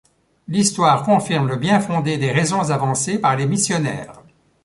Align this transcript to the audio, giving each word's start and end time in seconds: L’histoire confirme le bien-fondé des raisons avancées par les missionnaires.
L’histoire 0.47 1.03
confirme 1.03 1.47
le 1.47 1.57
bien-fondé 1.57 2.17
des 2.17 2.31
raisons 2.31 2.71
avancées 2.71 3.19
par 3.21 3.35
les 3.37 3.45
missionnaires. 3.45 4.23